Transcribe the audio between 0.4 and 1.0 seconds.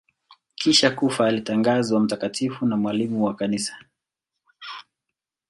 Kisha